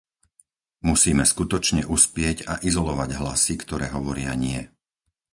Musíme 0.89 1.21
skutočne 1.31 1.81
uspieť 1.95 2.37
a 2.51 2.57
izolovať 2.69 3.09
hlasy, 3.21 3.53
ktoré 3.63 3.85
hovoria 3.97 4.31
nie. 4.45 4.59